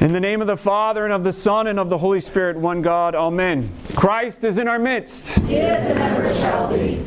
In 0.00 0.14
the 0.14 0.20
name 0.20 0.40
of 0.40 0.46
the 0.46 0.56
Father, 0.56 1.04
and 1.04 1.12
of 1.12 1.24
the 1.24 1.32
Son, 1.32 1.66
and 1.66 1.78
of 1.78 1.90
the 1.90 1.98
Holy 1.98 2.20
Spirit, 2.20 2.56
one 2.56 2.80
God, 2.80 3.14
Amen. 3.14 3.70
Christ 3.94 4.44
is 4.44 4.56
in 4.56 4.66
our 4.66 4.78
midst. 4.78 5.38
He 5.40 5.56
is 5.56 5.90
and 5.90 5.98
ever 5.98 6.34
shall 6.36 6.72
be. 6.72 7.06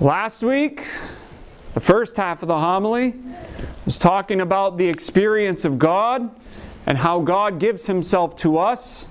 Last 0.00 0.42
week, 0.42 0.88
the 1.74 1.80
first 1.80 2.16
half 2.16 2.42
of 2.42 2.48
the 2.48 2.58
homily 2.58 3.14
was 3.84 3.96
talking 3.96 4.40
about 4.40 4.76
the 4.76 4.88
experience 4.88 5.64
of 5.64 5.78
God 5.78 6.28
and 6.84 6.98
how 6.98 7.20
God 7.20 7.60
gives 7.60 7.86
Himself 7.86 8.34
to 8.38 8.58
us, 8.58 9.06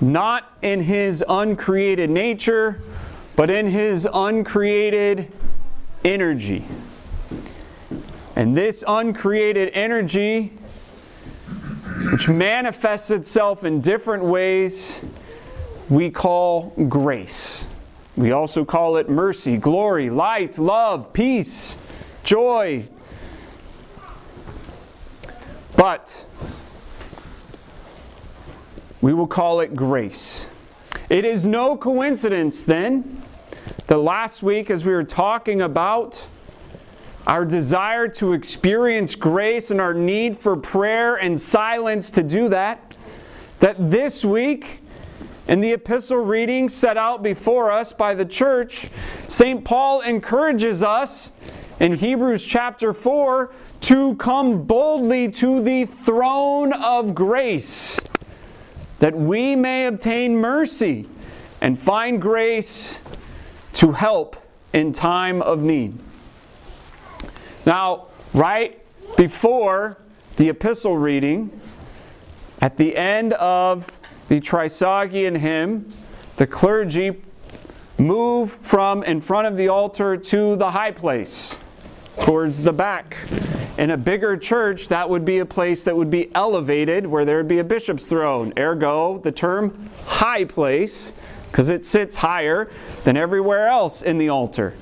not 0.00 0.50
in 0.62 0.80
His 0.80 1.22
uncreated 1.28 2.08
nature, 2.08 2.80
but 3.36 3.50
in 3.50 3.66
His 3.66 4.08
uncreated 4.10 5.30
energy. 6.06 6.64
And 8.34 8.56
this 8.56 8.82
uncreated 8.86 9.70
energy, 9.74 10.52
which 12.10 12.28
manifests 12.28 13.10
itself 13.10 13.64
in 13.64 13.80
different 13.80 14.24
ways, 14.24 15.02
we 15.88 16.10
call 16.10 16.72
grace. 16.88 17.66
We 18.16 18.32
also 18.32 18.64
call 18.64 18.96
it 18.96 19.08
mercy, 19.08 19.56
glory, 19.56 20.08
light, 20.08 20.58
love, 20.58 21.12
peace, 21.12 21.76
joy. 22.24 22.88
But 25.76 26.26
we 29.00 29.12
will 29.12 29.26
call 29.26 29.60
it 29.60 29.74
grace. 29.74 30.48
It 31.10 31.24
is 31.24 31.46
no 31.46 31.76
coincidence 31.76 32.62
then 32.62 33.22
that 33.88 33.98
last 33.98 34.42
week, 34.42 34.70
as 34.70 34.84
we 34.84 34.92
were 34.92 35.04
talking 35.04 35.60
about 35.60 36.28
our 37.26 37.44
desire 37.44 38.08
to 38.08 38.32
experience 38.32 39.14
grace 39.14 39.70
and 39.70 39.80
our 39.80 39.94
need 39.94 40.36
for 40.38 40.56
prayer 40.56 41.16
and 41.16 41.40
silence 41.40 42.10
to 42.12 42.22
do 42.22 42.48
that, 42.48 42.94
that 43.60 43.90
this 43.90 44.24
week, 44.24 44.80
in 45.48 45.60
the 45.60 45.72
epistle 45.72 46.18
reading 46.18 46.68
set 46.68 46.96
out 46.96 47.22
before 47.22 47.70
us 47.70 47.92
by 47.92 48.14
the 48.14 48.24
church, 48.24 48.88
St. 49.28 49.64
Paul 49.64 50.00
encourages 50.00 50.82
us 50.82 51.32
in 51.80 51.94
Hebrews 51.94 52.44
chapter 52.44 52.92
4 52.92 53.52
to 53.82 54.14
come 54.16 54.62
boldly 54.64 55.30
to 55.32 55.62
the 55.62 55.86
throne 55.86 56.72
of 56.72 57.14
grace, 57.14 57.98
that 59.00 59.16
we 59.16 59.56
may 59.56 59.86
obtain 59.86 60.36
mercy 60.36 61.08
and 61.60 61.78
find 61.78 62.20
grace 62.20 63.00
to 63.74 63.92
help 63.92 64.36
in 64.72 64.92
time 64.92 65.42
of 65.42 65.60
need. 65.60 65.98
Now, 67.64 68.06
right 68.34 68.80
before 69.16 69.98
the 70.36 70.48
epistle 70.48 70.96
reading, 70.96 71.60
at 72.60 72.76
the 72.76 72.96
end 72.96 73.32
of 73.34 73.98
the 74.28 74.40
Trisagion 74.40 75.38
hymn, 75.38 75.90
the 76.36 76.46
clergy 76.46 77.22
move 77.98 78.50
from 78.50 79.02
in 79.04 79.20
front 79.20 79.46
of 79.46 79.56
the 79.56 79.68
altar 79.68 80.16
to 80.16 80.56
the 80.56 80.70
high 80.70 80.90
place, 80.90 81.56
towards 82.20 82.62
the 82.62 82.72
back. 82.72 83.16
In 83.78 83.90
a 83.90 83.96
bigger 83.96 84.36
church, 84.36 84.88
that 84.88 85.08
would 85.08 85.24
be 85.24 85.38
a 85.38 85.46
place 85.46 85.84
that 85.84 85.96
would 85.96 86.10
be 86.10 86.34
elevated 86.34 87.06
where 87.06 87.24
there 87.24 87.36
would 87.36 87.48
be 87.48 87.58
a 87.58 87.64
bishop's 87.64 88.04
throne. 88.04 88.52
Ergo, 88.58 89.18
the 89.18 89.32
term 89.32 89.88
high 90.06 90.44
place, 90.44 91.12
because 91.50 91.68
it 91.68 91.86
sits 91.86 92.16
higher 92.16 92.70
than 93.04 93.16
everywhere 93.16 93.68
else 93.68 94.02
in 94.02 94.18
the 94.18 94.28
altar. 94.28 94.74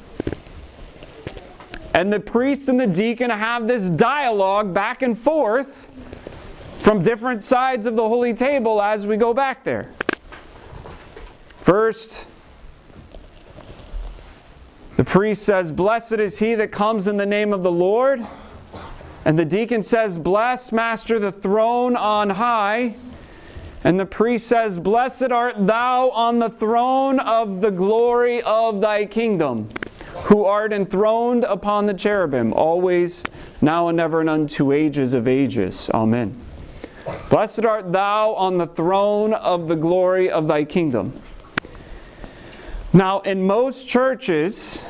And 2.01 2.11
the 2.11 2.19
priest 2.19 2.71
and 2.71 2.81
the 2.81 2.87
deacon 2.87 3.29
have 3.29 3.69
this 3.69 3.91
dialogue 3.91 4.73
back 4.73 5.03
and 5.03 5.19
forth 5.19 5.87
from 6.81 7.03
different 7.03 7.43
sides 7.43 7.85
of 7.85 7.95
the 7.95 8.09
holy 8.09 8.33
table 8.33 8.81
as 8.81 9.07
we 9.07 9.19
go 9.19 9.35
back 9.35 9.65
there. 9.65 9.91
First, 11.59 12.25
the 14.97 15.05
priest 15.05 15.43
says, 15.43 15.73
Blessed 15.73 16.15
is 16.15 16.39
he 16.39 16.55
that 16.55 16.73
comes 16.73 17.07
in 17.07 17.19
the 17.19 17.27
name 17.27 17.53
of 17.53 17.63
the 17.63 17.71
Lord. 17.71 18.27
And 19.27 19.39
the 19.39 19.45
deacon 19.45 19.83
says, 19.83 20.17
Bless, 20.17 20.73
Master, 20.73 21.19
the 21.19 21.31
throne 21.31 21.97
on 21.97 22.31
high. 22.31 22.95
And 23.85 24.01
the 24.01 24.07
priest 24.07 24.47
says, 24.47 24.79
Blessed 24.79 25.33
art 25.33 25.67
thou 25.67 26.09
on 26.09 26.39
the 26.39 26.49
throne 26.49 27.21
of 27.21 27.61
the 27.61 27.71
glory 27.71 28.41
of 28.41 28.81
thy 28.81 29.05
kingdom 29.05 29.69
who 30.31 30.45
art 30.45 30.73
enthroned 30.73 31.43
upon 31.43 31.87
the 31.87 31.93
cherubim, 31.93 32.53
always, 32.53 33.25
now 33.61 33.89
and 33.89 33.99
ever, 33.99 34.21
and 34.21 34.31
unto 34.31 34.71
ages 34.71 35.13
of 35.13 35.27
ages. 35.27 35.91
Amen. 35.93 36.33
Blessed 37.29 37.65
art 37.65 37.93
thou 37.93 38.35
on 38.35 38.57
the 38.57 38.69
throne 38.69 39.35
of 39.35 39.67
the 39.67 39.75
glory 39.75 40.31
of 40.31 40.47
thy 40.47 40.63
kingdom. 40.63 41.21
Now, 42.93 43.21
in 43.23 43.45
most 43.45 43.89
churches, 43.89 44.81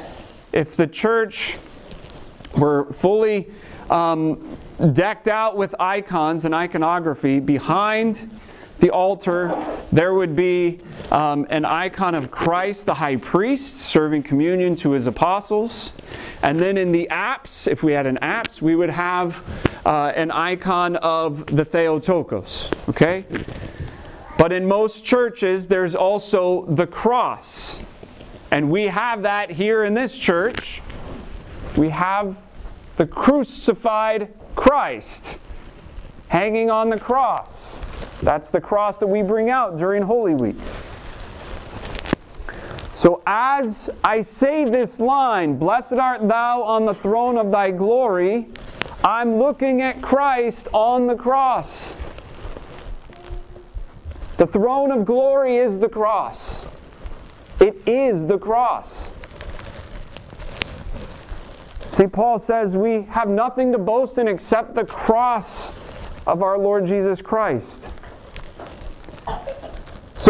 if 0.53 0.77
the 0.77 0.87
church 0.87 1.57
were 2.55 2.93
fully 2.93 3.49
um, 3.89 4.59
decked 4.93 5.27
out 5.27 5.57
with 5.57 5.75
icons 5.81 6.45
and 6.45 6.55
iconography, 6.55 7.41
behind 7.41 8.31
the 8.81 8.91
altar, 8.91 9.55
there 9.93 10.15
would 10.15 10.35
be 10.35 10.81
um, 11.13 11.47
an 11.51 11.65
icon 11.65 12.15
of 12.15 12.31
Christ, 12.31 12.87
the 12.87 12.95
high 12.95 13.17
priest, 13.17 13.79
serving 13.79 14.23
communion 14.23 14.75
to 14.77 14.93
his 14.93 15.07
apostles. 15.07 15.93
And 16.43 16.59
then 16.59 16.79
in 16.79 16.91
the 16.93 17.09
apse, 17.11 17.67
if 17.67 17.83
we 17.83 17.93
had 17.93 18.07
an 18.07 18.19
apse, 18.23 18.63
we 18.63 18.75
would 18.75 18.91
have 18.91 19.45
uh, 19.85 20.13
an 20.17 20.31
icon 20.31 20.97
of 20.97 21.47
the 21.47 21.65
Theotokos. 21.65 22.71
Okay? 22.89 23.27
But 24.39 24.53
in 24.53 24.67
most 24.67 25.05
churches, 25.05 25.67
there's 25.67 25.95
also 25.95 26.65
the 26.65 26.87
cross. 26.87 27.83
And 28.51 28.71
we 28.71 28.85
have 28.85 29.23
that 29.23 29.51
here 29.51 29.85
in 29.85 29.93
this 29.93 30.17
church. 30.17 30.81
We 31.77 31.91
have 31.91 32.39
the 32.97 33.07
crucified 33.07 34.33
Christ 34.57 35.39
hanging 36.29 36.71
on 36.71 36.89
the 36.89 36.99
cross. 36.99 37.77
That's 38.23 38.51
the 38.51 38.61
cross 38.61 38.99
that 38.99 39.07
we 39.07 39.23
bring 39.23 39.51
out 39.51 39.79
during 39.79 40.03
Holy 40.03 40.35
Week. 40.35 40.57
So 42.93 43.23
as 43.27 43.89
I 44.05 44.21
say 44.21 44.67
this 44.67 45.01
line, 45.01 45.57
Blessed 45.57 45.95
art 45.95 46.29
thou 46.29 46.63
on 46.63 46.85
the 46.85 46.93
throne 46.93 47.39
of 47.39 47.51
thy 47.51 47.71
glory, 47.71 48.49
I'm 49.03 49.39
looking 49.39 49.81
at 49.81 50.03
Christ 50.03 50.69
on 50.75 51.07
the 51.07 51.15
cross. 51.15 51.97
The 54.37 54.47
throne 54.47 54.91
of 54.91 55.07
glory 55.07 55.57
is 55.57 55.79
the 55.79 55.89
cross. 55.89 56.67
It 57.59 57.77
is 57.87 58.27
the 58.27 58.39
cross. 58.39 59.11
St. 61.89 62.13
Paul 62.13 62.39
says 62.39 62.77
we 62.77 63.03
have 63.03 63.29
nothing 63.29 63.73
to 63.73 63.79
boast 63.79 64.19
in 64.19 64.29
except 64.29 64.75
the 64.75 64.85
cross 64.85 65.73
of 66.27 66.43
our 66.43 66.59
Lord 66.59 66.87
Jesus 66.87 67.21
Christ. 67.23 67.91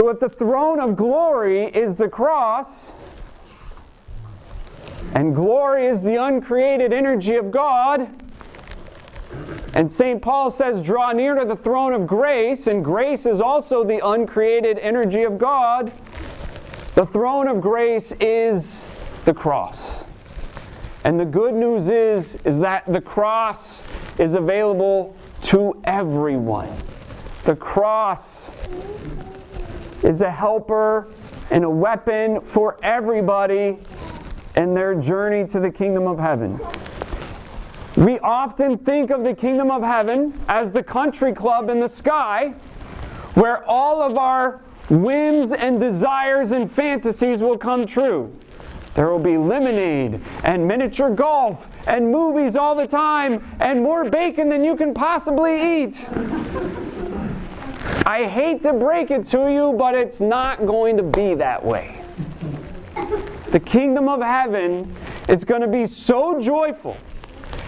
So 0.01 0.09
if 0.09 0.19
the 0.19 0.31
throne 0.31 0.81
of 0.81 0.97
glory 0.97 1.67
is 1.67 1.97
the 1.97 2.09
cross, 2.09 2.95
and 5.13 5.35
glory 5.35 5.89
is 5.89 6.01
the 6.01 6.17
uncreated 6.17 6.91
energy 6.91 7.37
of 7.37 7.51
God, 7.51 8.09
and 9.75 9.93
St. 9.93 10.23
Paul 10.23 10.51
says, 10.51 10.81
draw 10.81 11.13
near 11.13 11.35
to 11.35 11.45
the 11.45 11.55
throne 11.55 11.93
of 11.93 12.07
grace, 12.07 12.67
and 12.67 12.83
grace 12.83 13.27
is 13.27 13.43
also 13.43 13.85
the 13.85 14.01
uncreated 14.03 14.79
energy 14.79 15.25
of 15.25 15.37
God. 15.37 15.93
The 16.95 17.05
throne 17.05 17.47
of 17.47 17.61
grace 17.61 18.13
is 18.21 18.87
the 19.27 19.35
cross. 19.35 20.07
And 21.05 21.21
the 21.21 21.27
good 21.27 21.53
news 21.53 21.91
is, 21.91 22.37
is 22.47 22.59
that 22.61 22.91
the 22.91 23.03
cross 23.03 23.83
is 24.17 24.33
available 24.33 25.15
to 25.43 25.79
everyone. 25.85 26.75
The 27.45 27.57
cross 27.57 28.51
is 30.03 30.23
a 30.23 30.31
helper 30.31 31.09
and 31.51 31.65
a 31.65 31.71
weapon 31.71 32.41
for 32.41 32.79
everybody 32.83 33.79
in 34.57 34.75
their 34.75 34.95
journey 34.95 35.47
to 35.47 35.61
the 35.61 35.71
kingdom 35.71 36.07
of 36.07 36.19
heaven. 36.19 36.61
We 37.97 38.19
often 38.21 38.79
think 38.79 39.11
of 39.11 39.25
the 39.25 39.35
kingdom 39.35 39.71
of 39.71 39.83
heaven 39.83 40.39
as 40.49 40.73
the 40.73 40.83
country 40.83 41.33
club 41.33 41.69
in 41.69 41.81
the 41.81 41.89
sky 41.89 42.55
where 43.35 43.65
all 43.65 44.03
of 44.03 44.17
our 44.17 44.63
whims 44.89 45.53
and 45.53 45.79
desires 45.79 46.51
and 46.51 46.71
fantasies 46.71 47.41
will 47.41 47.59
come 47.59 47.87
true. 47.87 48.35
There 48.95 49.09
will 49.09 49.21
be 49.21 49.37
lemonade 49.37 50.21
and 50.43 50.67
miniature 50.67 51.11
golf 51.11 51.67
and 51.87 52.11
movies 52.11 52.57
all 52.57 52.75
the 52.75 52.87
time 52.87 53.45
and 53.61 53.83
more 53.83 54.05
bacon 54.05 54.49
than 54.49 54.65
you 54.65 54.77
can 54.77 54.95
possibly 54.95 55.83
eat. 55.83 56.09
I 58.11 58.27
hate 58.27 58.65
to 58.65 58.73
break 58.73 59.13
it 59.13 59.25
to 59.27 59.53
you, 59.53 59.73
but 59.79 59.95
it's 59.95 60.19
not 60.19 60.67
going 60.67 60.97
to 60.97 61.03
be 61.05 61.35
that 61.35 61.65
way. 61.65 62.03
The 63.53 63.61
kingdom 63.61 64.09
of 64.09 64.21
heaven 64.21 64.93
is 65.29 65.45
going 65.45 65.61
to 65.61 65.69
be 65.69 65.87
so 65.87 66.41
joyful 66.41 66.97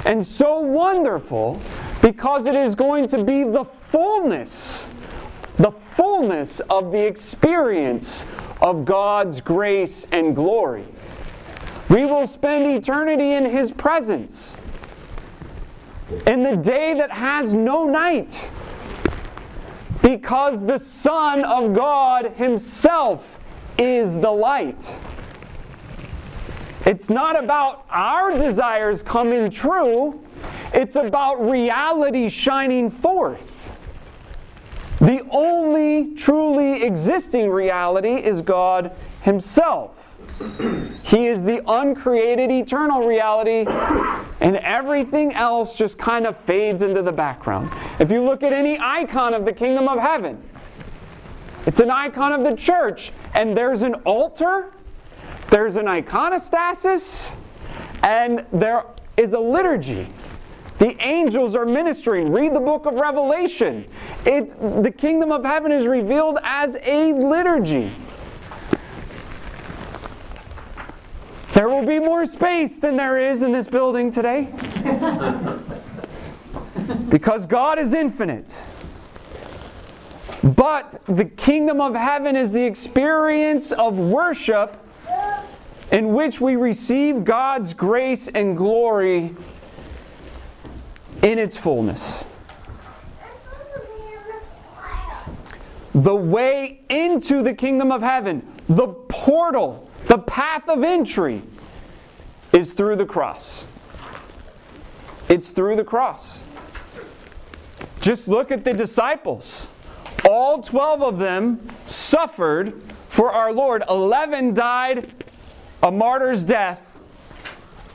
and 0.04 0.26
so 0.26 0.58
wonderful 0.58 1.62
because 2.00 2.46
it 2.46 2.56
is 2.56 2.74
going 2.74 3.06
to 3.10 3.22
be 3.22 3.44
the 3.44 3.64
fullness, 3.92 4.90
the 5.58 5.70
fullness 5.94 6.58
of 6.58 6.90
the 6.90 7.06
experience 7.06 8.24
of 8.62 8.84
God's 8.84 9.40
grace 9.40 10.08
and 10.10 10.34
glory. 10.34 10.86
We 11.88 12.04
will 12.04 12.26
spend 12.26 12.66
eternity 12.76 13.30
in 13.34 13.44
His 13.44 13.70
presence. 13.70 14.56
In 16.26 16.42
the 16.42 16.56
day 16.56 16.94
that 16.94 17.12
has 17.12 17.54
no 17.54 17.84
night. 17.84 18.50
Because 20.02 20.64
the 20.66 20.78
Son 20.78 21.44
of 21.44 21.74
God 21.74 22.32
Himself 22.32 23.38
is 23.78 24.12
the 24.20 24.30
light. 24.30 25.00
It's 26.84 27.08
not 27.08 27.42
about 27.42 27.86
our 27.90 28.36
desires 28.36 29.02
coming 29.02 29.50
true, 29.50 30.20
it's 30.74 30.96
about 30.96 31.48
reality 31.48 32.28
shining 32.28 32.90
forth. 32.90 33.48
The 35.00 35.26
only 35.30 36.14
truly 36.14 36.82
existing 36.82 37.50
reality 37.50 38.14
is 38.14 38.42
God 38.42 38.92
Himself. 39.22 39.96
He 41.12 41.26
is 41.26 41.44
the 41.44 41.60
uncreated 41.70 42.50
eternal 42.50 43.06
reality, 43.06 43.66
and 44.40 44.56
everything 44.56 45.34
else 45.34 45.74
just 45.74 45.98
kind 45.98 46.26
of 46.26 46.38
fades 46.38 46.80
into 46.80 47.02
the 47.02 47.12
background. 47.12 47.70
If 48.00 48.10
you 48.10 48.22
look 48.22 48.42
at 48.42 48.54
any 48.54 48.78
icon 48.80 49.34
of 49.34 49.44
the 49.44 49.52
kingdom 49.52 49.88
of 49.88 49.98
heaven, 49.98 50.42
it's 51.66 51.80
an 51.80 51.90
icon 51.90 52.32
of 52.32 52.44
the 52.44 52.56
church, 52.56 53.12
and 53.34 53.54
there's 53.54 53.82
an 53.82 53.92
altar, 54.06 54.72
there's 55.50 55.76
an 55.76 55.84
iconostasis, 55.84 57.34
and 58.04 58.46
there 58.50 58.84
is 59.18 59.34
a 59.34 59.38
liturgy. 59.38 60.08
The 60.78 60.98
angels 61.04 61.54
are 61.54 61.66
ministering. 61.66 62.32
Read 62.32 62.54
the 62.54 62.60
book 62.60 62.86
of 62.86 62.94
Revelation. 62.94 63.84
It, 64.24 64.82
the 64.82 64.90
kingdom 64.90 65.30
of 65.30 65.44
heaven 65.44 65.72
is 65.72 65.86
revealed 65.86 66.38
as 66.42 66.74
a 66.82 67.12
liturgy. 67.12 67.92
There 71.62 71.68
will 71.68 71.86
be 71.86 72.00
more 72.00 72.26
space 72.26 72.80
than 72.80 72.96
there 72.96 73.30
is 73.30 73.40
in 73.40 73.52
this 73.52 73.68
building 73.68 74.10
today. 74.10 74.48
because 77.08 77.46
God 77.46 77.78
is 77.78 77.94
infinite. 77.94 78.60
But 80.42 81.00
the 81.06 81.24
kingdom 81.24 81.80
of 81.80 81.94
heaven 81.94 82.34
is 82.34 82.50
the 82.50 82.64
experience 82.64 83.70
of 83.70 83.96
worship 83.96 84.76
in 85.92 86.12
which 86.12 86.40
we 86.40 86.56
receive 86.56 87.22
God's 87.22 87.74
grace 87.74 88.26
and 88.26 88.56
glory 88.56 89.32
in 91.22 91.38
its 91.38 91.56
fullness. 91.56 92.24
The 95.94 96.16
way 96.16 96.80
into 96.88 97.44
the 97.44 97.54
kingdom 97.54 97.92
of 97.92 98.02
heaven, 98.02 98.42
the 98.68 98.88
portal 98.88 99.88
the 100.06 100.18
path 100.18 100.68
of 100.68 100.84
entry 100.84 101.42
is 102.52 102.72
through 102.72 102.96
the 102.96 103.06
cross. 103.06 103.66
It's 105.28 105.50
through 105.50 105.76
the 105.76 105.84
cross. 105.84 106.40
Just 108.00 108.28
look 108.28 108.50
at 108.50 108.64
the 108.64 108.72
disciples. 108.72 109.68
All 110.28 110.62
12 110.62 111.02
of 111.02 111.18
them 111.18 111.68
suffered 111.84 112.80
for 113.08 113.32
our 113.32 113.52
Lord. 113.52 113.82
11 113.88 114.54
died 114.54 115.12
a 115.82 115.90
martyr's 115.90 116.44
death. 116.44 116.80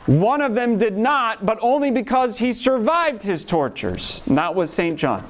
One 0.06 0.42
of 0.42 0.56
them 0.56 0.78
did 0.78 0.98
not, 0.98 1.46
but 1.46 1.58
only 1.62 1.92
because 1.92 2.38
he 2.38 2.54
survived 2.54 3.24
his 3.24 3.44
tortures. 3.44 4.22
And 4.26 4.38
that 4.38 4.56
was 4.56 4.72
St. 4.72 4.98
John. 4.98 5.26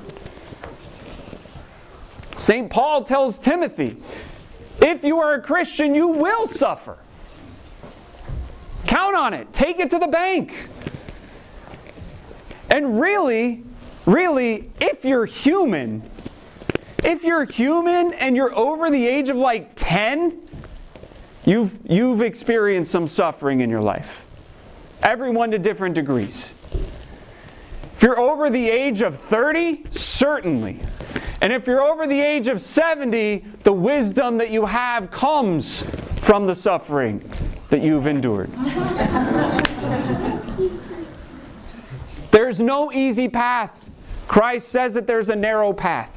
St. 2.35 2.69
Paul 2.69 3.03
tells 3.03 3.39
Timothy, 3.39 3.97
if 4.79 5.03
you 5.03 5.18
are 5.19 5.33
a 5.33 5.41
Christian, 5.41 5.95
you 5.95 6.09
will 6.09 6.45
suffer. 6.45 7.00
Count 8.98 9.16
on 9.16 9.32
it, 9.36 9.54
take 9.54 9.80
it 9.80 9.92
to 9.92 10.00
the 10.00 10.08
bank. 10.08 10.70
And 12.72 13.00
really, 13.00 13.64
really, 14.08 14.72
if 14.82 15.06
you're 15.06 15.28
human, 15.28 16.02
if 17.04 17.24
you're 17.24 17.46
human 17.46 18.14
and 18.14 18.36
you're 18.36 18.58
over 18.58 18.90
the 18.90 19.06
age 19.06 19.30
of 19.30 19.38
like 19.38 19.74
10, 19.76 20.50
you've, 21.46 21.78
you've 21.88 22.24
experienced 22.24 22.92
some 22.92 23.08
suffering 23.08 23.62
in 23.62 23.70
your 23.70 23.82
life. 23.82 24.26
Everyone 25.04 25.52
to 25.52 25.60
different 25.60 25.94
degrees. 25.94 26.56
If 27.94 28.02
you're 28.02 28.20
over 28.20 28.50
the 28.50 28.68
age 28.68 29.04
of 29.04 29.20
30, 29.20 29.92
certainly. 29.92 30.80
And 31.40 31.54
if 31.54 31.68
you're 31.68 31.84
over 31.84 32.08
the 32.08 32.20
age 32.20 32.48
of 32.48 32.64
70, 32.64 33.46
the 33.62 33.74
wisdom 33.74 34.40
that 34.40 34.50
you 34.50 34.66
have 34.66 35.12
comes 35.12 35.84
from 36.20 36.48
the 36.48 36.56
suffering 36.56 37.22
that 37.69 37.81
you've 37.81 38.08
endured. 38.08 38.52
there's 42.31 42.60
no 42.60 42.92
easy 42.92 43.28
path. 43.28 43.90
Christ 44.28 44.69
says 44.69 44.94
that 44.94 45.08
there's 45.08 45.30
a 45.30 45.36
narrow 45.36 45.74
path. 45.74 46.12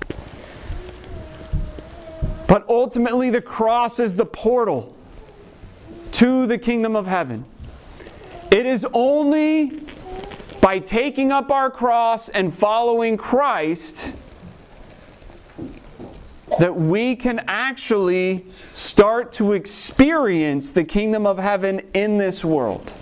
But 2.46 2.64
ultimately, 2.68 3.30
the 3.30 3.40
cross 3.40 4.00
is 4.00 4.14
the 4.14 4.26
portal 4.26 4.96
to 6.12 6.46
the 6.46 6.58
kingdom 6.58 6.96
of 6.96 7.06
heaven. 7.06 7.44
It 8.50 8.66
is 8.66 8.86
only 8.92 9.86
by 10.60 10.80
taking 10.80 11.30
up 11.30 11.50
our 11.52 11.70
cross 11.70 12.28
and 12.28 12.52
following 12.52 13.16
Christ 13.16 14.14
that 16.60 16.76
we 16.76 17.16
can 17.16 17.38
actually 17.48 18.44
start 18.74 19.32
to 19.32 19.54
experience 19.54 20.72
the 20.72 20.84
kingdom 20.84 21.26
of 21.26 21.38
heaven 21.38 21.80
in 21.94 22.18
this 22.18 22.44
world. 22.44 22.92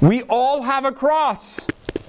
We 0.00 0.22
all 0.22 0.62
have 0.62 0.86
a 0.86 0.92
cross. 0.92 1.66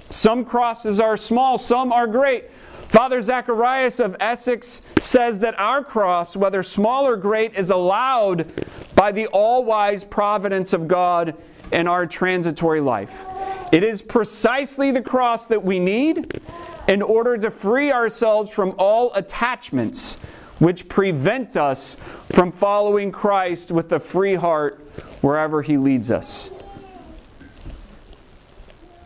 Some 0.08 0.46
crosses 0.46 0.98
are 0.98 1.14
small, 1.18 1.58
some 1.58 1.92
are 1.92 2.06
great. 2.06 2.44
Father 2.88 3.20
Zacharias 3.20 4.00
of 4.00 4.16
Essex 4.18 4.80
says 4.98 5.40
that 5.40 5.58
our 5.58 5.84
cross, 5.84 6.34
whether 6.34 6.62
small 6.62 7.06
or 7.06 7.18
great, 7.18 7.54
is 7.54 7.68
allowed 7.68 8.50
by 8.94 9.12
the 9.12 9.26
all 9.26 9.62
wise 9.62 10.04
providence 10.04 10.72
of 10.72 10.88
God 10.88 11.36
in 11.70 11.86
our 11.86 12.06
transitory 12.06 12.80
life. 12.80 13.26
It 13.72 13.84
is 13.84 14.00
precisely 14.00 14.90
the 14.90 15.02
cross 15.02 15.44
that 15.48 15.62
we 15.62 15.78
need 15.78 16.40
in 16.88 17.02
order 17.02 17.36
to 17.38 17.50
free 17.50 17.92
ourselves 17.92 18.50
from 18.50 18.74
all 18.78 19.12
attachments 19.14 20.16
which 20.58 20.88
prevent 20.88 21.56
us 21.56 21.96
from 22.32 22.50
following 22.50 23.12
Christ 23.12 23.70
with 23.70 23.92
a 23.92 24.00
free 24.00 24.34
heart 24.34 24.78
wherever 25.20 25.62
He 25.62 25.76
leads 25.76 26.10
us. 26.10 26.50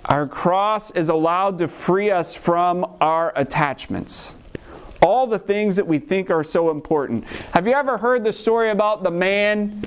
Our 0.04 0.26
cross 0.26 0.90
is 0.92 1.08
allowed 1.08 1.58
to 1.58 1.68
free 1.68 2.10
us 2.10 2.34
from 2.34 2.96
our 3.00 3.32
attachments. 3.36 4.34
All 5.02 5.26
the 5.26 5.38
things 5.38 5.76
that 5.76 5.86
we 5.86 5.98
think 5.98 6.30
are 6.30 6.44
so 6.44 6.70
important. 6.70 7.24
Have 7.52 7.66
you 7.66 7.74
ever 7.74 7.96
heard 7.96 8.24
the 8.24 8.32
story 8.32 8.70
about 8.70 9.02
the 9.02 9.10
man 9.10 9.84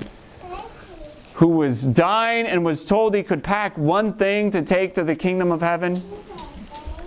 who 1.34 1.48
was 1.48 1.84
dying 1.84 2.46
and 2.46 2.64
was 2.64 2.84
told 2.84 3.14
he 3.14 3.22
could 3.22 3.42
pack 3.42 3.76
one 3.76 4.12
thing 4.12 4.50
to 4.52 4.62
take 4.62 4.94
to 4.94 5.04
the 5.04 5.14
kingdom 5.14 5.52
of 5.52 5.60
heaven? 5.60 6.02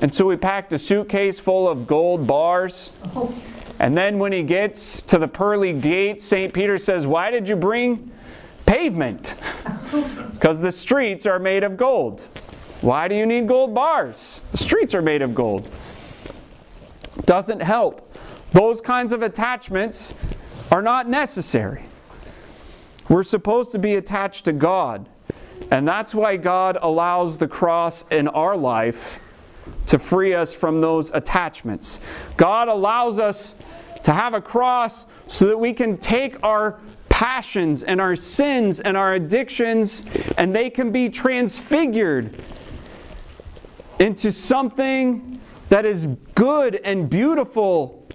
And 0.01 0.13
so 0.13 0.29
he 0.29 0.37
packed 0.37 0.73
a 0.73 0.79
suitcase 0.79 1.39
full 1.39 1.67
of 1.67 1.87
gold 1.87 2.27
bars. 2.27 2.93
And 3.79 3.97
then 3.97 4.19
when 4.19 4.31
he 4.31 4.43
gets 4.43 5.01
to 5.03 5.17
the 5.17 5.27
pearly 5.27 5.73
gate, 5.73 6.21
St. 6.21 6.53
Peter 6.53 6.77
says, 6.77 7.05
Why 7.05 7.31
did 7.31 7.47
you 7.49 7.55
bring 7.55 8.11
pavement? 8.65 9.35
Because 10.37 10.61
the 10.61 10.71
streets 10.71 11.25
are 11.25 11.39
made 11.39 11.63
of 11.63 11.77
gold. 11.77 12.21
Why 12.81 13.07
do 13.07 13.15
you 13.15 13.25
need 13.25 13.47
gold 13.47 13.73
bars? 13.73 14.41
The 14.51 14.59
streets 14.59 14.93
are 14.93 15.01
made 15.01 15.23
of 15.23 15.33
gold. 15.33 15.67
Doesn't 17.25 17.61
help. 17.61 18.15
Those 18.51 18.79
kinds 18.79 19.13
of 19.13 19.23
attachments 19.23 20.13
are 20.71 20.83
not 20.83 21.09
necessary. 21.09 21.85
We're 23.09 23.23
supposed 23.23 23.71
to 23.71 23.79
be 23.79 23.95
attached 23.95 24.45
to 24.45 24.53
God. 24.53 25.07
And 25.71 25.87
that's 25.87 26.13
why 26.13 26.37
God 26.37 26.77
allows 26.79 27.39
the 27.39 27.47
cross 27.47 28.05
in 28.11 28.27
our 28.27 28.55
life 28.55 29.19
to 29.87 29.99
free 29.99 30.33
us 30.33 30.53
from 30.53 30.81
those 30.81 31.11
attachments. 31.11 31.99
God 32.35 32.67
allows 32.67 33.19
us 33.19 33.55
to 34.03 34.13
have 34.13 34.33
a 34.33 34.41
cross 34.41 35.05
so 35.27 35.47
that 35.47 35.57
we 35.57 35.73
can 35.73 35.97
take 35.97 36.41
our 36.43 36.79
passions 37.09 37.83
and 37.83 37.99
our 37.99 38.15
sins 38.15 38.79
and 38.79 38.95
our 38.95 39.13
addictions 39.13 40.05
and 40.37 40.55
they 40.55 40.69
can 40.69 40.91
be 40.91 41.09
transfigured 41.09 42.41
into 43.99 44.31
something 44.31 45.41
that 45.69 45.85
is 45.85 46.05
good 46.35 46.75
and 46.83 47.09
beautiful 47.09 48.07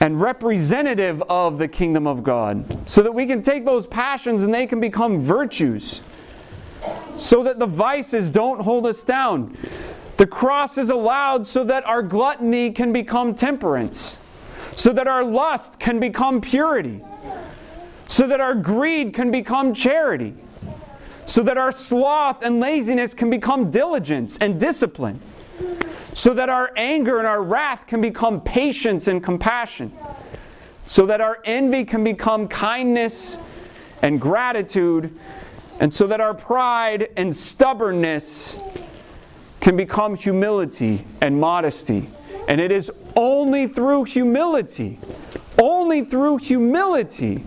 and 0.00 0.20
representative 0.20 1.22
of 1.28 1.58
the 1.58 1.68
kingdom 1.68 2.06
of 2.06 2.24
God 2.24 2.88
so 2.88 3.02
that 3.02 3.12
we 3.12 3.26
can 3.26 3.40
take 3.40 3.64
those 3.64 3.86
passions 3.86 4.42
and 4.42 4.52
they 4.52 4.66
can 4.66 4.80
become 4.80 5.20
virtues 5.20 6.00
so 7.16 7.42
that 7.42 7.58
the 7.58 7.66
vices 7.66 8.30
don't 8.30 8.60
hold 8.60 8.86
us 8.86 9.04
down. 9.04 9.56
The 10.16 10.26
cross 10.26 10.78
is 10.78 10.90
allowed 10.90 11.46
so 11.46 11.64
that 11.64 11.84
our 11.86 12.02
gluttony 12.02 12.70
can 12.70 12.92
become 12.92 13.34
temperance, 13.34 14.18
so 14.76 14.92
that 14.92 15.06
our 15.06 15.24
lust 15.24 15.78
can 15.78 16.00
become 16.00 16.40
purity, 16.40 17.00
so 18.08 18.26
that 18.26 18.40
our 18.40 18.54
greed 18.54 19.14
can 19.14 19.30
become 19.30 19.74
charity, 19.74 20.34
so 21.24 21.42
that 21.42 21.56
our 21.56 21.72
sloth 21.72 22.42
and 22.42 22.60
laziness 22.60 23.14
can 23.14 23.30
become 23.30 23.70
diligence 23.70 24.38
and 24.38 24.60
discipline, 24.60 25.18
so 26.12 26.34
that 26.34 26.48
our 26.48 26.72
anger 26.76 27.18
and 27.18 27.26
our 27.26 27.42
wrath 27.42 27.86
can 27.86 28.00
become 28.00 28.40
patience 28.40 29.08
and 29.08 29.22
compassion, 29.22 29.92
so 30.84 31.06
that 31.06 31.20
our 31.20 31.38
envy 31.44 31.84
can 31.84 32.04
become 32.04 32.48
kindness 32.48 33.38
and 34.02 34.20
gratitude, 34.20 35.16
and 35.82 35.92
so 35.92 36.06
that 36.06 36.20
our 36.20 36.32
pride 36.32 37.08
and 37.16 37.34
stubbornness 37.34 38.56
can 39.58 39.76
become 39.76 40.14
humility 40.14 41.04
and 41.20 41.40
modesty. 41.40 42.08
And 42.46 42.60
it 42.60 42.70
is 42.70 42.88
only 43.16 43.66
through 43.66 44.04
humility, 44.04 45.00
only 45.60 46.04
through 46.04 46.36
humility, 46.36 47.44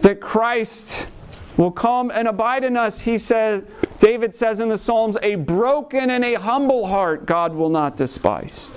that 0.00 0.20
Christ 0.20 1.08
will 1.56 1.70
come 1.70 2.10
and 2.10 2.26
abide 2.26 2.64
in 2.64 2.76
us. 2.76 2.98
He 2.98 3.18
says, 3.18 3.62
David 4.00 4.34
says 4.34 4.58
in 4.58 4.68
the 4.68 4.78
Psalms, 4.78 5.16
a 5.22 5.36
broken 5.36 6.10
and 6.10 6.24
a 6.24 6.34
humble 6.34 6.88
heart 6.88 7.24
God 7.24 7.54
will 7.54 7.70
not 7.70 7.94
despise. 7.94 8.72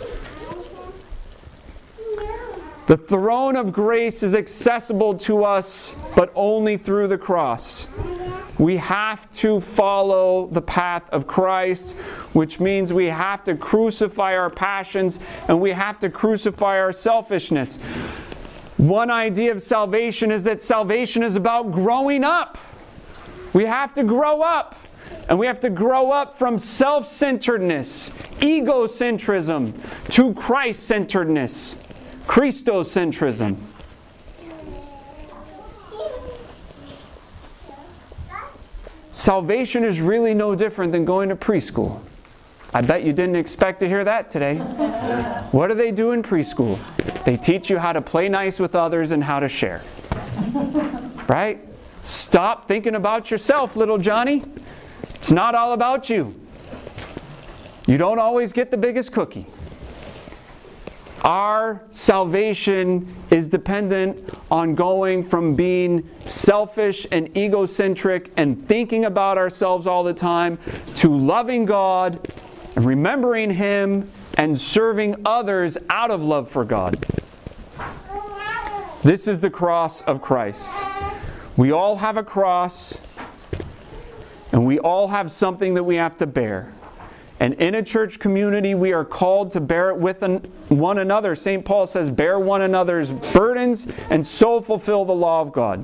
The 2.92 2.98
throne 2.98 3.56
of 3.56 3.72
grace 3.72 4.22
is 4.22 4.36
accessible 4.36 5.14
to 5.20 5.46
us, 5.46 5.96
but 6.14 6.30
only 6.36 6.76
through 6.76 7.08
the 7.08 7.18
cross. 7.18 7.88
We 8.60 8.76
have 8.76 9.32
to 9.32 9.62
follow 9.62 10.48
the 10.48 10.62
path 10.62 11.04
of 11.14 11.26
Christ, 11.26 11.94
which 12.34 12.60
means 12.60 12.92
we 12.92 13.06
have 13.06 13.46
to 13.46 13.56
crucify 13.56 14.36
our 14.36 14.50
passions 14.50 15.22
and 15.48 15.62
we 15.62 15.72
have 15.72 16.00
to 16.00 16.10
crucify 16.10 16.80
our 16.80 16.92
selfishness. 16.92 17.78
One 18.76 19.10
idea 19.10 19.54
of 19.54 19.64
salvation 19.64 20.30
is 20.30 20.44
that 20.44 20.62
salvation 20.62 21.24
is 21.24 21.38
about 21.38 21.72
growing 21.72 22.26
up. 22.26 22.58
We 23.54 23.64
have 23.64 23.94
to 23.94 24.04
grow 24.04 24.42
up. 24.42 24.76
And 25.30 25.40
we 25.40 25.48
have 25.48 25.62
to 25.62 25.70
grow 25.70 26.12
up 26.12 26.38
from 26.38 26.58
self 26.58 27.08
centeredness, 27.08 28.10
egocentrism, 28.42 29.80
to 30.10 30.34
Christ 30.34 30.84
centeredness, 30.84 31.78
Christocentrism. 32.32 33.58
Salvation 39.12 39.84
is 39.84 40.00
really 40.00 40.34
no 40.34 40.56
different 40.56 40.94
than 40.94 41.04
going 41.04 41.28
to 41.28 41.36
preschool. 41.36 42.00
I 42.74 42.84
bet 42.84 43.04
you 43.04 43.12
didn't 43.12 43.36
expect 43.36 43.82
to 43.82 43.88
hear 43.90 44.06
that 44.06 44.30
today. 44.30 44.60
what 45.52 45.68
do 45.68 45.74
they 45.74 45.92
do 45.92 46.14
in 46.14 46.24
preschool? 46.24 46.80
They 47.26 47.36
teach 47.36 47.70
you 47.70 47.78
how 47.78 47.92
to 47.92 48.00
play 48.00 48.30
nice 48.30 48.60
with 48.60 48.76
others 48.76 49.12
and 49.12 49.22
how 49.22 49.42
to 49.42 49.50
share. 49.50 49.84
Right? 51.28 51.60
Stop 52.04 52.66
thinking 52.66 52.96
about 52.96 53.30
yourself, 53.30 53.76
little 53.76 53.98
Johnny. 53.98 54.46
It's 55.16 55.32
not 55.32 55.54
all 55.54 55.74
about 55.74 56.10
you. 56.10 56.34
You 57.88 57.98
don't 57.98 58.20
always 58.20 58.54
get 58.54 58.72
the 58.72 58.78
biggest 58.78 59.12
cookie. 59.12 59.48
Our 61.24 61.84
salvation 61.92 63.14
is 63.30 63.48
dependent 63.48 64.28
on 64.50 64.74
going 64.74 65.24
from 65.24 65.56
being 65.56 66.10
selfish 66.26 67.06
and 67.12 67.36
egocentric 67.38 68.32
and 68.38 68.68
thinking 68.68 69.06
about 69.06 69.38
ourselves 69.38 69.86
all 69.86 70.04
the 70.04 70.16
time 70.16 70.58
to 70.96 71.16
loving 71.16 71.66
God 71.66 72.34
and 72.76 72.86
remembering 72.86 73.52
Him 73.52 74.10
and 74.36 74.60
serving 74.60 75.22
others 75.24 75.78
out 75.92 76.10
of 76.10 76.24
love 76.24 76.50
for 76.50 76.66
God. 76.66 77.06
This 79.04 79.28
is 79.28 79.42
the 79.42 79.50
cross 79.50 80.02
of 80.02 80.22
Christ. 80.22 80.84
We 81.56 81.72
all 81.72 81.98
have 81.98 82.18
a 82.18 82.24
cross, 82.24 82.98
and 84.52 84.66
we 84.66 84.80
all 84.80 85.10
have 85.10 85.32
something 85.32 85.76
that 85.76 85.84
we 85.84 85.98
have 85.98 86.18
to 86.18 86.26
bear. 86.26 86.74
And 87.42 87.56
in 87.56 87.74
a 87.74 87.82
church 87.82 88.20
community, 88.20 88.76
we 88.76 88.94
are 88.94 89.04
called 89.04 89.50
to 89.54 89.60
bear 89.60 89.90
it 89.90 89.98
with 89.98 90.22
one 90.70 91.00
another. 91.00 91.34
St. 91.34 91.66
Paul 91.66 91.88
says, 91.88 92.08
Bear 92.08 92.38
one 92.38 92.62
another's 92.62 93.10
burdens 93.10 93.88
and 94.12 94.26
so 94.26 94.62
fulfill 94.62 95.06
the 95.06 95.16
law 95.16 95.42
of 95.42 95.52
God. 95.52 95.84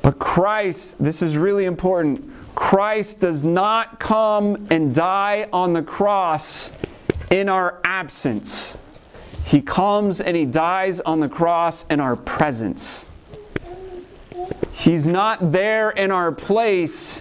But 0.00 0.18
Christ, 0.18 1.04
this 1.04 1.20
is 1.20 1.36
really 1.36 1.66
important. 1.66 2.32
Christ 2.54 3.20
does 3.20 3.44
not 3.44 4.00
come 4.00 4.66
and 4.70 4.94
die 4.94 5.50
on 5.52 5.74
the 5.74 5.82
cross 5.82 6.72
in 7.30 7.50
our 7.50 7.82
absence. 7.84 8.78
He 9.44 9.60
comes 9.60 10.22
and 10.22 10.34
He 10.38 10.46
dies 10.46 11.00
on 11.00 11.20
the 11.20 11.28
cross 11.28 11.84
in 11.88 12.00
our 12.00 12.16
presence. 12.16 13.04
He's 14.72 15.06
not 15.06 15.52
there 15.52 15.90
in 15.90 16.10
our 16.10 16.32
place, 16.32 17.20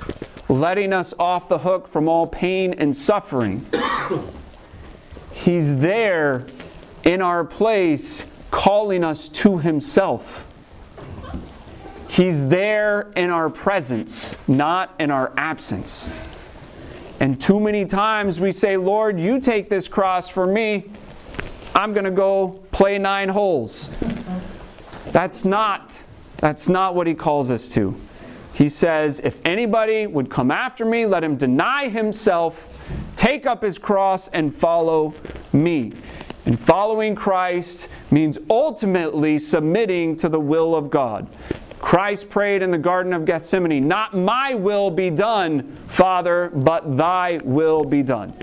letting 0.49 0.93
us 0.93 1.13
off 1.17 1.49
the 1.49 1.59
hook 1.59 1.87
from 1.87 2.07
all 2.07 2.27
pain 2.27 2.73
and 2.73 2.95
suffering. 2.95 3.65
He's 5.31 5.77
there 5.77 6.47
in 7.03 7.21
our 7.21 7.43
place, 7.43 8.25
calling 8.51 9.03
us 9.03 9.27
to 9.29 9.57
Himself. 9.57 10.45
He's 12.07 12.47
there 12.47 13.11
in 13.15 13.29
our 13.29 13.49
presence, 13.49 14.35
not 14.47 14.93
in 14.99 15.11
our 15.11 15.33
absence. 15.35 16.11
And 17.19 17.39
too 17.39 17.59
many 17.59 17.85
times 17.85 18.39
we 18.39 18.51
say, 18.51 18.77
Lord, 18.77 19.19
you 19.19 19.39
take 19.39 19.69
this 19.69 19.87
cross 19.87 20.29
for 20.29 20.45
me. 20.45 20.91
I'm 21.73 21.93
going 21.93 22.05
to 22.05 22.11
go 22.11 22.63
play 22.71 22.97
nine 22.97 23.29
holes. 23.29 23.89
That's 25.07 25.43
not 25.45 26.01
that's 26.37 26.67
not 26.69 26.95
what 26.95 27.07
he 27.07 27.13
calls 27.13 27.51
us 27.51 27.67
to. 27.69 27.95
He 28.53 28.69
says, 28.69 29.19
If 29.19 29.39
anybody 29.45 30.07
would 30.07 30.29
come 30.29 30.49
after 30.49 30.85
me, 30.85 31.05
let 31.05 31.23
him 31.23 31.35
deny 31.35 31.89
himself, 31.89 32.69
take 33.15 33.45
up 33.45 33.61
his 33.61 33.77
cross, 33.77 34.29
and 34.29 34.55
follow 34.55 35.13
me. 35.51 35.93
And 36.45 36.59
following 36.59 37.15
Christ 37.15 37.89
means 38.11 38.37
ultimately 38.49 39.39
submitting 39.39 40.15
to 40.17 40.29
the 40.29 40.39
will 40.39 40.75
of 40.75 40.89
God. 40.89 41.27
Christ 41.79 42.29
prayed 42.29 42.61
in 42.61 42.71
the 42.71 42.77
Garden 42.77 43.13
of 43.13 43.25
Gethsemane, 43.25 43.87
Not 43.87 44.13
my 44.15 44.53
will 44.53 44.89
be 44.89 45.09
done, 45.09 45.77
Father, 45.87 46.51
but 46.53 46.97
thy 46.97 47.39
will 47.43 47.83
be 47.83 48.03
done. 48.03 48.33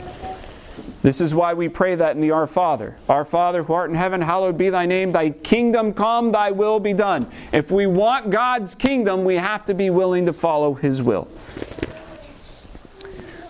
This 1.02 1.20
is 1.20 1.34
why 1.34 1.52
we 1.54 1.68
pray 1.68 1.96
that 1.96 2.14
in 2.14 2.22
the 2.22 2.30
Our 2.30 2.46
Father. 2.46 2.96
Our 3.08 3.24
Father 3.24 3.64
who 3.64 3.72
art 3.72 3.90
in 3.90 3.96
heaven, 3.96 4.20
hallowed 4.20 4.56
be 4.56 4.70
thy 4.70 4.86
name. 4.86 5.10
Thy 5.10 5.30
kingdom 5.30 5.92
come, 5.92 6.30
thy 6.30 6.52
will 6.52 6.78
be 6.78 6.92
done. 6.92 7.30
If 7.52 7.72
we 7.72 7.86
want 7.86 8.30
God's 8.30 8.76
kingdom, 8.76 9.24
we 9.24 9.34
have 9.34 9.64
to 9.64 9.74
be 9.74 9.90
willing 9.90 10.26
to 10.26 10.32
follow 10.32 10.74
his 10.74 11.02
will. 11.02 11.28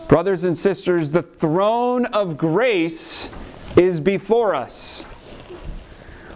Brothers 0.09 0.45
and 0.45 0.57
sisters, 0.57 1.11
the 1.11 1.23
throne 1.23 2.07
of 2.07 2.39
grace 2.39 3.31
is 3.77 4.01
before 4.01 4.55
us. 4.55 5.05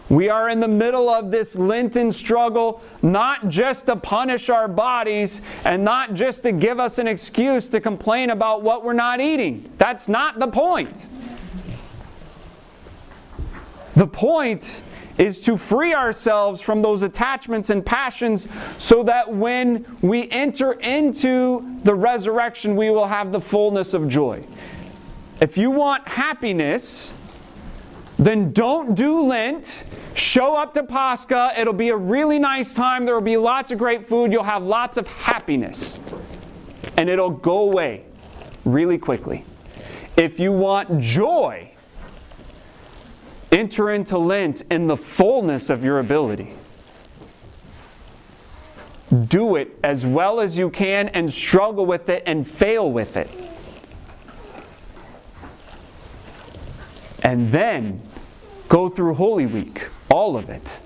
We 0.08 0.28
are 0.28 0.48
in 0.48 0.60
the 0.60 0.68
middle 0.68 1.08
of 1.08 1.30
this 1.32 1.56
Lenten 1.56 2.12
struggle, 2.12 2.80
not 3.02 3.48
just 3.48 3.86
to 3.86 3.96
punish 3.96 4.48
our 4.48 4.68
bodies 4.68 5.42
and 5.64 5.84
not 5.84 6.14
just 6.14 6.44
to 6.44 6.52
give 6.52 6.78
us 6.78 6.98
an 6.98 7.08
excuse 7.08 7.68
to 7.70 7.80
complain 7.80 8.30
about 8.30 8.62
what 8.62 8.84
we're 8.84 8.92
not 8.92 9.20
eating. 9.20 9.68
That's 9.78 10.08
not 10.08 10.38
the 10.38 10.46
point. 10.46 11.08
The 13.96 14.06
point 14.06 14.82
is 15.18 15.40
to 15.40 15.56
free 15.56 15.94
ourselves 15.94 16.60
from 16.60 16.82
those 16.82 17.02
attachments 17.02 17.70
and 17.70 17.84
passions 17.84 18.48
so 18.78 19.02
that 19.04 19.34
when 19.34 19.84
we 20.02 20.30
enter 20.30 20.72
into 20.74 21.78
the 21.82 21.94
resurrection, 21.94 22.76
we 22.76 22.90
will 22.90 23.06
have 23.06 23.32
the 23.32 23.40
fullness 23.40 23.94
of 23.94 24.06
joy. 24.06 24.44
If 25.40 25.56
you 25.56 25.70
want 25.70 26.06
happiness, 26.06 27.14
then 28.18 28.52
don't 28.52 28.94
do 28.94 29.22
Lent. 29.22 29.84
Show 30.16 30.56
up 30.56 30.74
to 30.74 30.82
Pascha. 30.82 31.52
It'll 31.56 31.72
be 31.72 31.90
a 31.90 31.96
really 31.96 32.38
nice 32.38 32.74
time. 32.74 33.04
There 33.04 33.14
will 33.14 33.20
be 33.20 33.36
lots 33.36 33.70
of 33.70 33.78
great 33.78 34.08
food. 34.08 34.32
You'll 34.32 34.42
have 34.42 34.64
lots 34.64 34.96
of 34.96 35.06
happiness. 35.06 35.98
And 36.96 37.08
it'll 37.08 37.30
go 37.30 37.58
away 37.60 38.04
really 38.64 38.98
quickly. 38.98 39.44
If 40.16 40.40
you 40.40 40.50
want 40.50 41.00
joy, 41.00 41.70
enter 43.52 43.90
into 43.90 44.16
Lent 44.16 44.62
in 44.70 44.86
the 44.86 44.96
fullness 44.96 45.68
of 45.68 45.84
your 45.84 45.98
ability. 45.98 46.54
Do 49.28 49.56
it 49.56 49.78
as 49.84 50.04
well 50.04 50.40
as 50.40 50.58
you 50.58 50.70
can 50.70 51.08
and 51.08 51.32
struggle 51.32 51.86
with 51.86 52.08
it 52.08 52.22
and 52.26 52.48
fail 52.48 52.90
with 52.90 53.16
it. 53.16 53.30
and 57.26 57.50
then 57.50 58.00
go 58.68 58.88
through 58.88 59.14
Holy 59.14 59.46
Week, 59.46 59.88
all 60.26 60.36
of 60.36 60.50
it. 60.50 60.80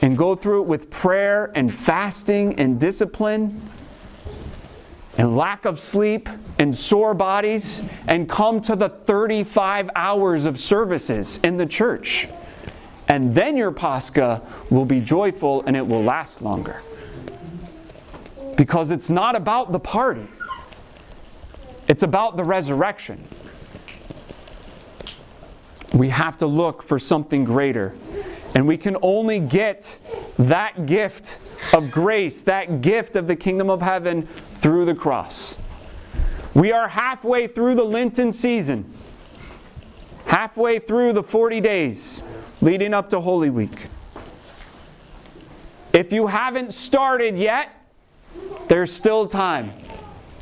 and 0.00 0.18
go 0.18 0.34
through 0.34 0.62
it 0.62 0.66
with 0.66 0.90
prayer 0.90 1.52
and 1.54 1.72
fasting 1.72 2.58
and 2.58 2.80
discipline 2.80 3.62
and 5.16 5.36
lack 5.36 5.64
of 5.64 5.78
sleep 5.78 6.28
and 6.58 6.74
sore 6.74 7.14
bodies 7.14 7.82
and 8.08 8.28
come 8.28 8.60
to 8.60 8.74
the 8.74 8.88
35 8.88 9.90
hours 9.94 10.44
of 10.44 10.58
services 10.58 11.38
in 11.44 11.56
the 11.56 11.66
church. 11.66 12.26
And 13.06 13.32
then 13.32 13.56
your 13.56 13.70
Pascha 13.70 14.42
will 14.70 14.84
be 14.84 15.00
joyful 15.00 15.62
and 15.66 15.76
it 15.76 15.86
will 15.86 16.02
last 16.02 16.42
longer. 16.42 16.82
Because 18.56 18.90
it's 18.90 19.08
not 19.08 19.36
about 19.36 19.70
the 19.70 19.78
party, 19.78 20.26
it's 21.86 22.02
about 22.02 22.36
the 22.36 22.42
resurrection. 22.42 23.24
We 25.94 26.08
have 26.10 26.36
to 26.38 26.46
look 26.46 26.82
for 26.82 26.98
something 26.98 27.44
greater. 27.44 27.94
And 28.54 28.66
we 28.66 28.76
can 28.76 28.96
only 29.00 29.40
get 29.40 29.98
that 30.38 30.86
gift 30.86 31.38
of 31.72 31.90
grace, 31.90 32.42
that 32.42 32.80
gift 32.80 33.16
of 33.16 33.26
the 33.26 33.36
kingdom 33.36 33.70
of 33.70 33.80
heaven 33.80 34.28
through 34.56 34.84
the 34.84 34.94
cross. 34.94 35.56
We 36.52 36.72
are 36.72 36.88
halfway 36.88 37.46
through 37.46 37.76
the 37.76 37.84
Lenten 37.84 38.32
season, 38.32 38.92
halfway 40.26 40.78
through 40.78 41.14
the 41.14 41.22
40 41.22 41.60
days 41.60 42.22
leading 42.60 42.94
up 42.94 43.10
to 43.10 43.20
Holy 43.20 43.50
Week. 43.50 43.88
If 45.92 46.12
you 46.12 46.26
haven't 46.26 46.72
started 46.72 47.38
yet, 47.38 47.70
there's 48.68 48.92
still 48.92 49.26
time. 49.26 49.72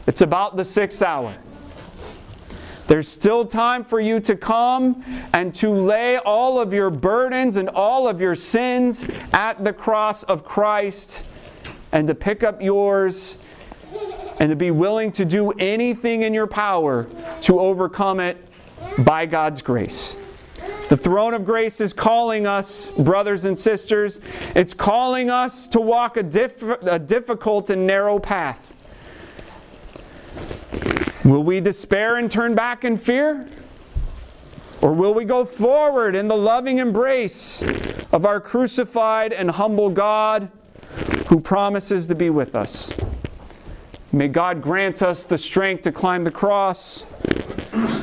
It's 0.06 0.21
about 0.21 0.56
the 0.56 0.64
sixth 0.64 1.02
hour. 1.02 1.37
There's 2.87 3.09
still 3.09 3.45
time 3.45 3.85
for 3.85 4.01
you 4.01 4.21
to 4.21 4.37
come 4.37 5.05
and 5.33 5.55
to 5.57 5.71
lay 5.71 6.19
all 6.19 6.61
of 6.61 6.73
your 6.73 6.91
burdens 6.91 7.57
and 7.57 7.69
all 7.69 8.09
of 8.09 8.21
your 8.21 8.35
sins 8.35 9.07
at 9.33 9.62
the 9.62 9.73
cross 9.73 10.23
of 10.25 10.45
Christ 10.45 11.25
and 11.93 12.09
to 12.09 12.15
pick 12.15 12.43
up 12.43 12.61
yours 12.61 13.39
and 14.41 14.51
to 14.51 14.57
be 14.57 14.71
willing 14.71 15.12
to 15.12 15.25
do 15.25 15.53
anything 15.53 16.23
in 16.23 16.35
your 16.35 16.47
power 16.47 17.07
to 17.43 17.61
overcome 17.61 18.19
it 18.19 18.37
by 19.05 19.27
God's 19.27 19.62
grace. 19.62 20.17
The 20.89 20.97
throne 20.97 21.33
of 21.33 21.45
grace 21.45 21.81
is 21.81 21.93
calling 21.93 22.47
us, 22.47 22.91
brothers 22.91 23.45
and 23.45 23.59
sisters, 23.59 24.21
it's 24.55 24.75
calling 24.75 25.31
us 25.31 25.69
to 25.69 25.81
walk 25.81 26.17
a, 26.17 26.23
diff- 26.23 26.62
a 26.83 26.99
difficult 26.99 27.71
and 27.71 27.87
narrow 27.87 28.19
path. 28.19 28.72
Will 31.25 31.45
we 31.45 31.61
despair 31.61 32.17
and 32.17 32.29
turn 32.29 32.57
back 32.57 32.85
in 32.85 32.97
fear? 32.97 33.49
Or 34.81 34.93
will 34.93 35.14
we 35.14 35.25
go 35.25 35.45
forward 35.45 36.17
in 36.17 36.26
the 36.26 36.37
loving 36.37 36.79
embrace 36.79 37.62
of 38.11 38.26
our 38.26 38.41
crucified 38.41 39.33
and 39.33 39.52
humble 39.52 39.88
God 39.88 40.50
who 41.29 41.38
promises 41.38 42.09
to 42.09 42.17
be 42.17 42.29
with 42.29 42.57
us? 42.57 42.93
May 44.11 44.26
God 44.26 44.61
grant 44.61 45.00
us 45.00 45.25
the 45.25 45.38
strength 45.38 45.83
to 45.83 45.93
climb 45.93 46.25
the 46.25 46.31
cross. 46.33 47.07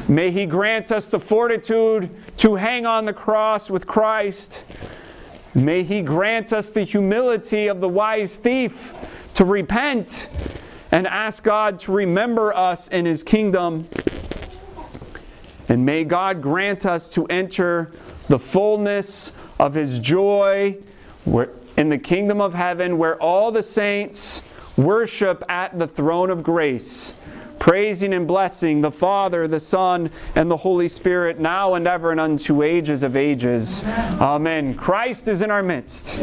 May 0.07 0.31
He 0.31 0.45
grant 0.45 0.91
us 0.91 1.07
the 1.07 1.19
fortitude 1.19 2.09
to 2.37 2.55
hang 2.55 2.85
on 2.85 3.03
the 3.03 3.13
cross 3.13 3.69
with 3.69 3.85
Christ. 3.85 4.63
May 5.53 5.83
He 5.83 6.01
grant 6.01 6.53
us 6.53 6.69
the 6.69 6.83
humility 6.83 7.67
of 7.67 7.81
the 7.81 7.89
wise 7.89 8.37
thief 8.37 8.93
to 9.33 9.43
repent 9.43 10.29
and 10.91 11.07
ask 11.07 11.43
God 11.43 11.79
to 11.79 11.91
remember 11.91 12.55
us 12.55 12.87
in 12.87 13.05
His 13.05 13.23
kingdom. 13.23 13.87
And 15.67 15.85
may 15.85 16.03
God 16.03 16.41
grant 16.41 16.85
us 16.85 17.07
to 17.09 17.25
enter 17.27 17.91
the 18.27 18.39
fullness 18.39 19.31
of 19.59 19.73
His 19.75 19.99
joy 19.99 20.77
in 21.77 21.89
the 21.89 21.97
kingdom 21.97 22.41
of 22.41 22.53
heaven 22.53 22.97
where 22.97 23.21
all 23.21 23.51
the 23.51 23.63
saints 23.63 24.41
worship 24.77 25.43
at 25.49 25.77
the 25.77 25.87
throne 25.87 26.29
of 26.29 26.41
grace, 26.41 27.13
praising 27.59 28.13
and 28.13 28.27
blessing 28.27 28.81
the 28.81 28.91
Father, 28.91 29.47
the 29.47 29.59
Son, 29.59 30.09
and 30.35 30.49
the 30.49 30.57
Holy 30.57 30.87
Spirit, 30.87 31.39
now 31.39 31.73
and 31.75 31.87
ever 31.87 32.11
and 32.11 32.19
unto 32.19 32.63
ages 32.63 33.03
of 33.03 33.15
ages. 33.15 33.83
Amen. 33.85 34.75
Christ 34.75 35.27
is 35.27 35.41
in 35.41 35.51
our 35.51 35.63
midst. 35.63 36.19